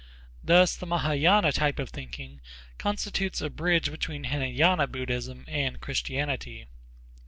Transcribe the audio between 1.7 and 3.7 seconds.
of thinking constitutes a